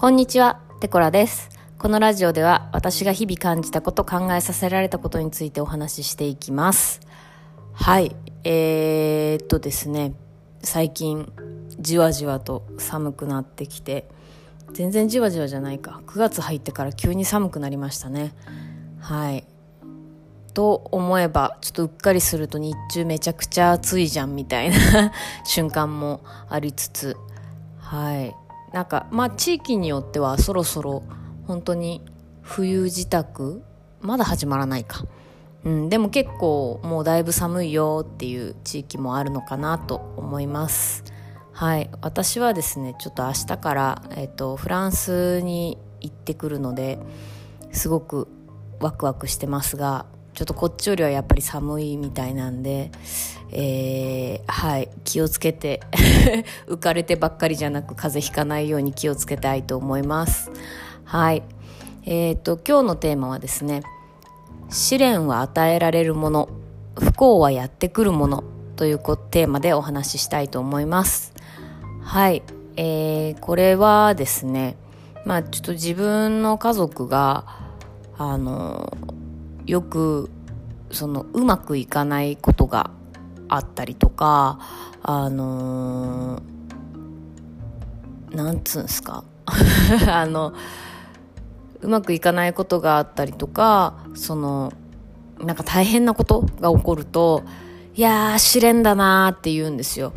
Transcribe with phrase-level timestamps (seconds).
[0.00, 1.50] こんにちは、テコラです。
[1.78, 7.00] このラジオでは私が日々感じたこと、考えさせられたことについてお話ししていきます。
[7.74, 10.14] はい、えー、っとですね、
[10.62, 11.30] 最近
[11.78, 14.08] じわじわと寒くなってきて、
[14.72, 16.00] 全然じわじわじゃないか。
[16.06, 18.32] 9月入ってから急に寒くなりましたね。
[19.00, 19.44] はい。
[20.54, 25.12] と思えば、ちょっとうっかりすると日中めちゃくちゃ暑いじゃんみたいな
[25.44, 27.18] 瞬間もありつつ、
[27.78, 28.34] はい。
[28.72, 31.02] なんか、まあ地域によってはそろそろ
[31.46, 32.04] 本当に
[32.42, 33.62] 冬支度
[34.00, 35.04] まだ始まらないか。
[35.64, 41.04] うん、でも結構もうだいぶ寒いよっていう地域もあるのかなと思います。
[41.52, 41.90] はい。
[42.00, 46.98] 私はですね、ちょっと明日から、えっ、と、フランスに行ってくるので、
[47.72, 48.28] すごく
[48.80, 52.90] ワクワクしてますが、ちょっとこっちよりはやっぱり寒いみたいなんで、
[53.52, 55.80] えー、はい、気をつけて、
[56.68, 60.50] 浮かれてばっかりじゃなく風邪ひかないように気をつけたいと思います。
[61.04, 61.42] はい。
[62.04, 63.82] えっ、と、今日のテーマはですね、
[64.70, 66.48] 試練は与えられるもの、
[66.94, 68.44] 不幸はやってくるもの
[68.76, 68.98] という
[69.30, 71.32] テーマでお話ししたいと思います。
[72.02, 72.42] はい。
[72.76, 74.76] えー、これはですね、
[75.26, 77.44] まあちょっと自分の家族が、
[78.16, 78.92] あの、
[79.66, 80.30] よく、
[80.90, 82.90] その、うまくいかないことが
[83.48, 84.58] あったりとか、
[85.02, 89.24] あのー、なんつうんすか？
[90.08, 90.52] あの、
[91.80, 94.72] うまくいかないことがあったりとか、その、
[95.38, 97.42] なんか大変なことが起こると、
[97.94, 100.12] いやー、試練だなーって言うんですよ。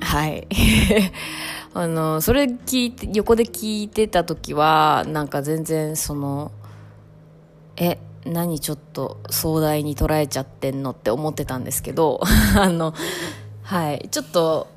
[0.00, 0.46] はい。
[1.74, 6.50] あの、それ聞いて、横で聞いてた時は、なんか全然その、
[7.76, 12.20] え、何ちょっと壮大に捉えちゃってんのって思ってたんですけど、
[12.56, 12.94] あの、
[13.62, 14.68] はい、ちょっと、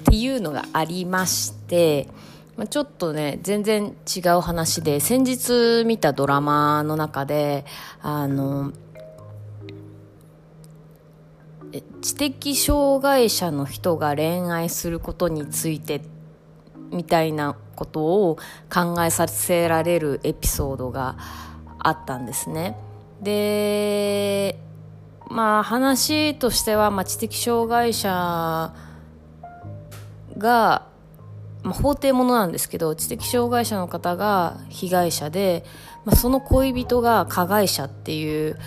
[0.00, 2.08] っていうのがありまして、
[2.56, 7.64] まあ、ちょっとね、全然違う話で、先日見たドラマの中で、
[8.02, 8.72] あの、
[12.00, 16.00] 知的障害者の人が恋愛することについて
[16.90, 18.36] みたいなことを
[18.72, 21.16] 考えさせられるエピソードが
[21.86, 22.76] あったんですね。
[23.22, 24.58] で、
[25.30, 28.74] まあ話としては、まあ、知的障害者
[30.36, 30.86] が、
[31.62, 35.64] まあ、法廷ものなんですけど知的障害者の方が被害者で、
[36.04, 38.58] まあ、その恋人が加害者っていう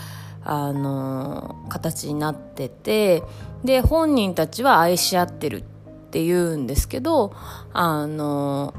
[0.44, 3.24] あの形になってて
[3.66, 5.64] で本人たちは愛し合ってるっ
[6.12, 7.34] て言うんですけど
[7.74, 8.74] あの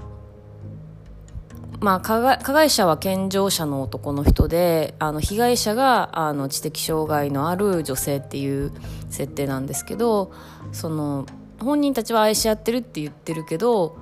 [1.81, 8.71] まあ、加害加害者は健常者の男の人であの被害者があの知的障害のある女性っていう
[9.09, 10.31] 設定なんですけど
[10.73, 11.25] その
[11.59, 13.97] 本人たちは愛し合ってるって言ってるけど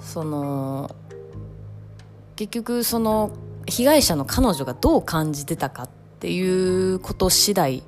[0.00, 0.94] その
[2.36, 3.32] 結局その
[3.66, 5.88] 被害者の彼女がどう感じてたかっ
[6.20, 7.82] ていうこと次第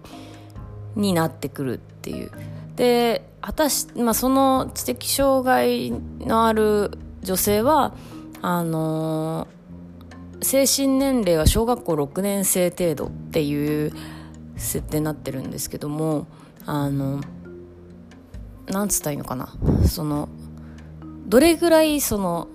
[0.96, 2.32] になってくるっていう。
[2.74, 6.90] で果たし、まあ、その知的障害のある
[7.22, 7.94] 女性は
[8.42, 9.46] あの
[10.42, 13.92] 精神年齢は小学校6年生程度っていう
[14.56, 16.26] 設定になってるんですけども
[16.66, 17.20] あの
[18.68, 19.52] なんつったらいいのかな。
[19.86, 20.28] その
[21.26, 22.48] どれぐらいその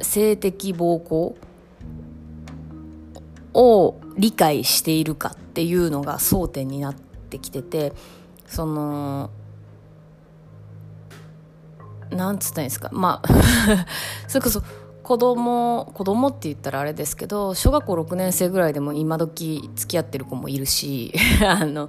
[0.00, 1.36] 性的暴行
[3.54, 7.92] を理解しているかっていうのが争点になってきてて
[8.46, 9.30] その
[12.18, 12.90] なんつったんですか？
[12.92, 13.28] まあ
[14.28, 14.62] それこそ
[15.02, 21.14] 子供子供って言ったらあれですけど小学校6年生ぐらいでも今時付き合ってる子もいるし
[21.46, 21.88] あの、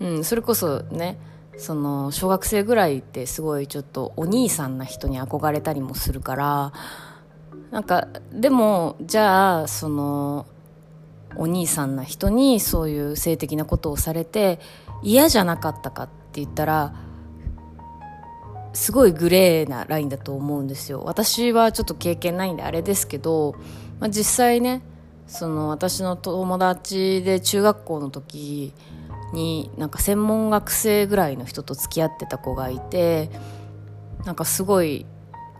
[0.00, 1.18] うん、それこそね
[1.56, 6.72] その小学生ぐらいってすごいちょっとお兄さんな人に憧れたりもするから
[7.70, 10.44] なんかでもじゃあその
[11.36, 14.58] お兄さんな人にそういう性的なことをされて
[15.02, 16.92] 嫌じゃなかったかって言ったら
[18.72, 21.02] すごいグレーなラインだと思うんですよ。
[21.04, 23.54] 私はちょっと経験ないんであれですけど、
[23.98, 24.82] まあ、実際ね
[25.26, 28.74] その私の友達で中学校の時
[29.32, 33.30] になんか専門学生ぐらいの人と付き合ってた子がいて
[34.24, 35.06] なんかすごい、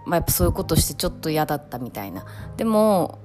[0.06, 2.25] まあ、やっぱそういうことしてちょっと嫌だったみたいな。
[2.56, 3.19] でも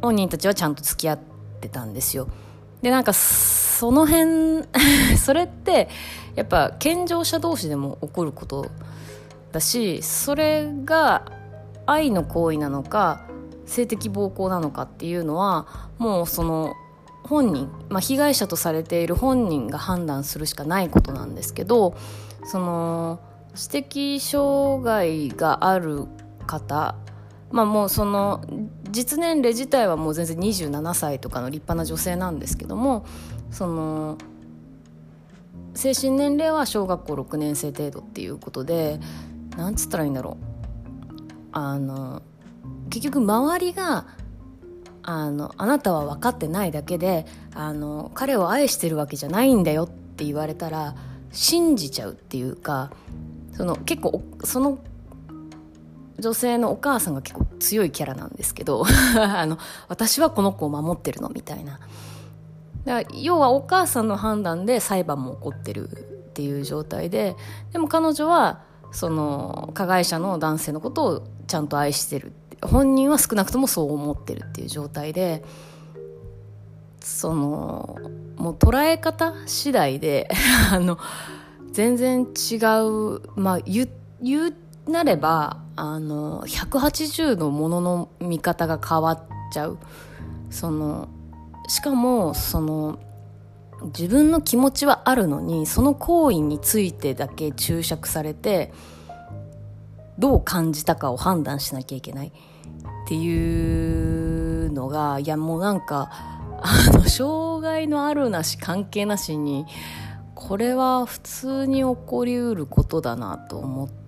[0.00, 1.18] 本人たちはちゃんと付き合っ
[1.60, 2.28] てたんですよ。
[2.82, 3.12] でなんか
[3.78, 4.66] その辺
[5.16, 5.88] それって
[6.34, 8.66] やっぱ健常者同士でも起こること
[9.52, 11.26] だしそれが
[11.86, 13.20] 愛の行為なのか
[13.66, 16.74] 性的暴行なのかっていうのはもうその
[17.22, 21.94] 本人、まあ、被害者とされている本人が判断するしかないことなんですけど
[22.46, 23.20] その
[23.54, 26.06] 知的障害がある
[26.48, 26.96] 方
[27.52, 28.42] まあもうその
[28.90, 33.04] 実年齢自体はもう全然27歳とかの立派な女性なんですけども
[33.50, 34.18] その
[35.74, 38.98] 精神年齢は小学校6年生程度っていうことで
[39.56, 40.48] なんつったらいいんだろう。
[41.52, 42.22] あの
[42.90, 44.06] 結局周りが
[45.02, 50.94] あのあなたは分かってないだけであの彼を愛してるわけじゃないんだよって言われたら
[51.32, 52.90] 信じちゃうっていうか
[53.52, 54.78] その結構その
[56.18, 58.84] 女性のお母さんが結構強いキャラなんですけど
[59.16, 61.78] あの私はこの子を守ってるのみたいな。
[62.84, 65.92] だから要はお母さんの判断で裁判も起こってるっ
[66.32, 67.36] ていう状態で
[67.72, 68.60] でも彼女は
[68.92, 72.32] その加害者の男性のことをちゃんと愛してる
[72.62, 75.42] 本人は少なくともそう思ってるっていう状態で
[77.00, 77.98] その
[78.36, 80.30] もう捉え方次第で
[80.72, 80.98] あの
[81.72, 82.56] 全然違
[82.86, 83.88] うまあ言
[84.20, 84.54] 言う
[84.88, 89.20] なればあの180のものの見方が変わっ
[89.52, 89.78] ちゃう。
[90.50, 91.08] その
[91.68, 92.98] しかもその
[93.86, 98.72] 自分の気持ちはあるのにその行為についてだけ注釈されて
[100.18, 102.28] どう感じたかを判断しなきゃいけない。
[102.28, 106.10] っていうのがいやもうなんか
[106.60, 109.64] あの障害のあるなし関係なしに
[110.34, 114.07] これは普通に起こりうることだなと思って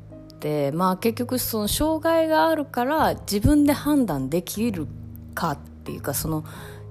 [0.73, 4.87] まあ結局その障害があるから自分で判断できる
[5.35, 6.45] かっていうかその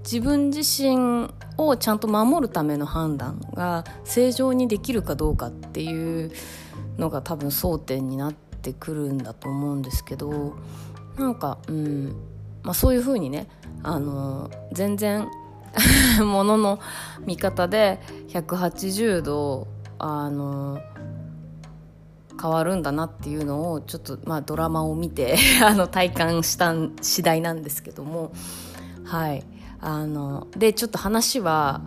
[0.03, 6.31] 自分自身をちゃんと守るための判断が正常にできるかどうかっていう
[6.97, 10.55] のが多分争点になってくるんだと思うんですけど
[11.17, 12.15] なんか、うん
[12.63, 13.47] まあ、そういうふうにね
[13.83, 15.27] あの全然
[16.19, 16.79] ものの
[17.25, 17.99] 見方で
[18.29, 19.67] 180度
[19.97, 20.79] あの
[22.39, 28.31] 変わるんだなっていうのをちょっと、まあ、ドラマを見て あの体感した次第なんですけども。
[29.05, 29.43] はい。
[29.81, 31.81] あのでちょっと話は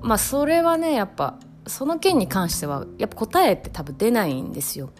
[0.00, 4.90] まあそれはねやっぱその件に関してはやっぱ答えって多分出ないんですよ。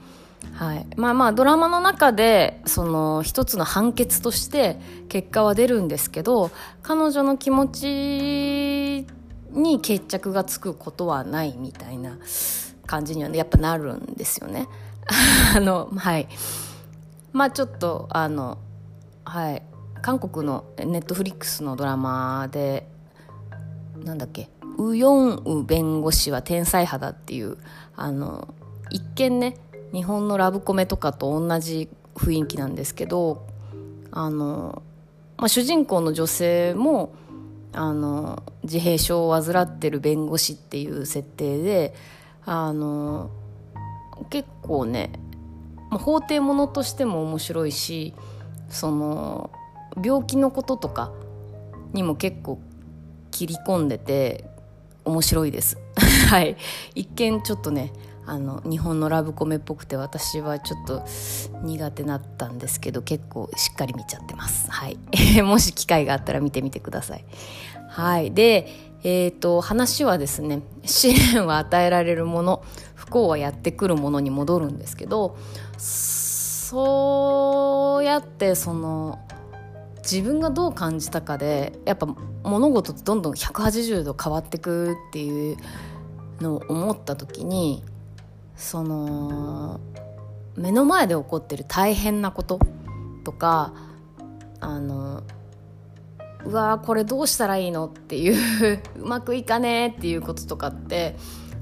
[0.53, 6.51] はい、まあまあドラマの中でその一つの判決として結果は出るんですけど
[6.83, 9.07] 彼女の気持ち
[9.53, 12.19] に決着がつくことはないみたいな。
[12.87, 14.69] 感じには、ね、やっぱなるんですよね。
[15.57, 16.29] あのはい。
[17.33, 18.59] まあちょっとあの
[19.25, 19.63] はい。
[20.03, 22.89] 韓国のネットフリックスのドラマで
[24.05, 24.49] なんだっけ？
[24.79, 27.57] ウ・ヨンウ弁護士は天才派だっていう
[27.97, 28.55] あの
[28.91, 29.57] 一見ね
[29.93, 33.47] 日本のラブコメとかと同じ雰囲気なんですけど
[34.11, 34.83] あの、
[35.39, 37.15] まあ、主人公の女性も
[37.73, 41.95] あの自閉症を患ってる弁護士っていう設定で
[42.47, 43.31] あの
[44.31, 45.11] 結構ね、
[45.91, 48.15] 法廷ものとしても面白いし
[48.69, 49.51] その
[50.03, 51.13] 病気のこととか
[51.93, 52.61] にも結構
[53.31, 54.45] 切り込んでて
[55.05, 55.79] 面白いです。
[56.29, 56.57] はい。
[56.95, 57.93] 一見ちょっとね
[58.27, 61.05] あの日本のラブコメっぽくて私はちょっと
[61.63, 64.71] 苦手だったんですけど結構しっかり見ちゃってます。
[64.71, 64.99] はい。
[65.43, 67.25] もし機会があったら見てみてください。
[67.89, 68.33] はい。
[68.33, 72.63] でえーと、話はですね 試練は与えられるもの
[72.95, 75.37] 不幸はやってくるものに戻るんですけど
[75.79, 79.19] そうやってその
[80.03, 82.07] 自分がどう感じたかでやっぱ
[82.43, 85.57] 物事ってどんどん180度変わってくっていう
[86.41, 87.85] のを思った時に
[88.57, 89.81] その
[90.57, 92.59] 目の前で起こってる大変なこと
[93.25, 93.73] とか
[94.61, 95.23] あの
[96.47, 101.17] うわこれどうしたらいいのっていう うまくいかねえっていうこととかって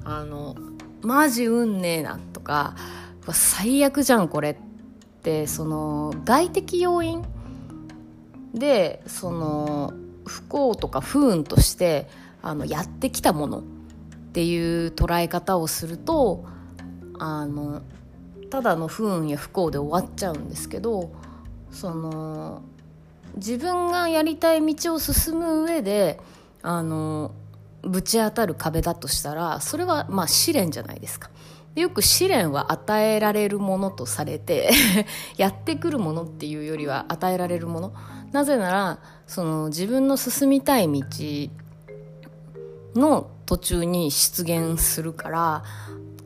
[0.05, 0.55] あの
[1.03, 2.75] マジ運ねえなとか
[3.33, 4.57] 最悪じゃんこれっ
[5.23, 7.25] てその外的要因
[8.55, 9.93] でその
[10.27, 12.09] 不幸とか不運として
[12.43, 13.63] あのやってきたものっ
[14.33, 16.45] ていう捉え方をすると
[17.19, 17.81] あの
[18.51, 21.11] ただの不運や不幸で終わっちゃうんですけど
[21.71, 22.63] その
[23.37, 26.21] 自分がやりたい道を進む上で
[26.63, 27.33] あの
[27.83, 31.31] ぶち当たる壁だとしたらそれはまあ試練じゃないですか。
[31.75, 34.71] よく試練は与えられるものとされて
[35.37, 37.93] やってくるものっていうよりは与えられるもの
[38.31, 41.03] なぜならその自分の進みたい道
[42.95, 45.65] の途中に出現するから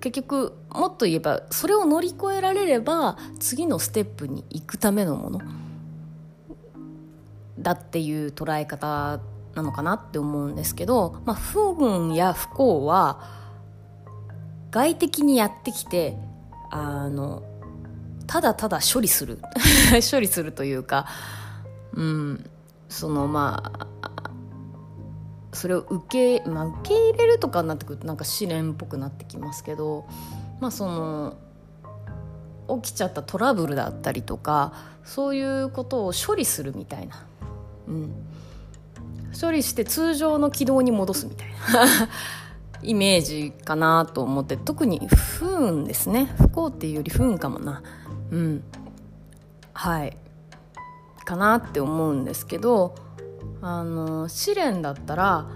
[0.00, 5.40] 結局もっと言えばそれを乗り越えられれば次のステップに行くためのもの
[7.58, 9.20] だっていう捉え方
[9.54, 13.20] なのかなって思うんですけど、まあ、不運や不幸は
[14.70, 16.16] 外的にやってきて
[16.70, 17.42] あの
[18.26, 19.40] ただただ処理する。
[20.10, 21.06] 処理するというか
[21.94, 22.50] うん
[22.88, 23.86] そのまあ
[25.52, 30.06] それを受け,、まあ、受け入れるとかになってくるとなんか試練っぽくなってきますけど
[30.60, 31.34] まあその
[32.82, 34.72] 起きちゃったトラブルだったりとか
[35.04, 37.24] そういうことを処理するみたいな、
[37.88, 38.12] うん、
[39.38, 42.08] 処理して通常の軌道に戻すみたいな。
[42.80, 44.56] イメージかなと思って。
[44.56, 46.32] 特に不運ですね。
[46.38, 47.82] 不幸っていうより不運かもな。
[48.30, 48.62] うん。
[49.72, 50.16] はい。
[51.28, 52.94] かなって思うんですけど
[53.60, 55.46] あの試練だったら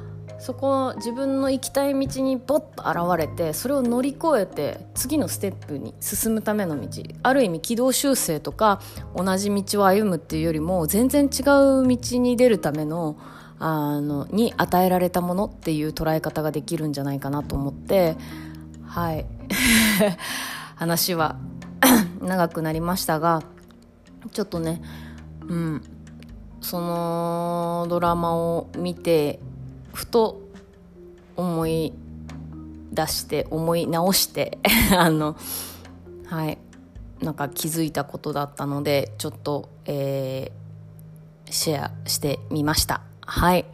[0.42, 6.88] そこ自分の行きたい道にボッと現れてそれを乗り越えて次のステップに進むための道
[7.22, 8.80] ある意味軌道修正とか
[9.14, 13.16] 同じ道を歩むっていうよりも全然違う道に出るための
[13.60, 18.16] あのに与えられたものっていう捉え方ができるんじゃないかなと思って
[18.84, 19.24] はい。
[20.74, 21.36] 話は
[22.20, 23.44] 長くなりましたが
[24.32, 24.82] ちょっとね
[25.46, 25.82] うん。
[26.60, 29.38] そのドラマを見て
[29.92, 30.40] ふと
[31.36, 31.92] 思い
[32.92, 34.58] 出して思い直して
[34.96, 35.36] あの
[36.26, 36.58] はい。
[37.20, 43.00] なんか気づいたことだったのでちょっと、えー、シェアしてみました。
[43.20, 43.64] はい。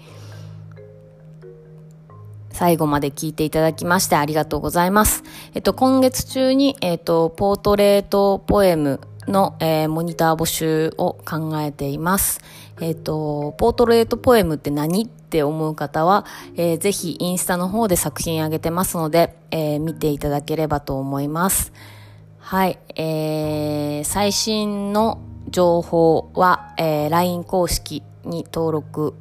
[2.51, 5.23] 最後まで聞いていただきましてありがとうございます。
[5.55, 12.41] えっと、今月中に、えっと、ポートレートポエムの、えー、モニター募集を考えています。
[12.81, 16.25] えっ、ー、と、ポートレートポエムって何って思う方は、
[16.57, 21.73] えー、ぜひインスタの方で作品あげてますので、えー、見ていただければと思います。
[22.39, 25.21] はい、えー、最新の
[25.51, 29.15] 情報は、えー、LINE 公式に登録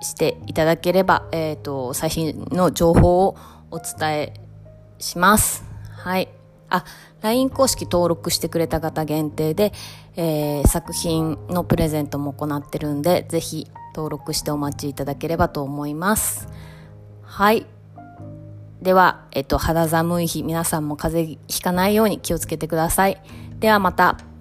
[0.00, 3.36] していただければ、えっ、ー、と、最新の情報を
[3.70, 4.34] お伝え
[4.98, 5.64] します。
[5.90, 6.28] はい。
[6.76, 6.84] あ、
[7.22, 9.72] LINE 公式登録してくれた方限定で、
[10.16, 16.48] えー、作品のプレゼントも行ってるんで、ぜひ登録してお待ちいただければと思います。
[17.22, 17.66] はい。
[18.82, 23.22] では、えっと、肌寒い日、皆さんも風邪ひかないように気をつけてください。
[23.58, 24.33] ではまた。